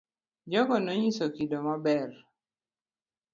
[0.51, 2.09] Jogo no nyiso kido ma ber.